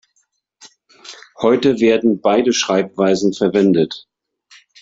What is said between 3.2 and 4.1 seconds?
verwendet.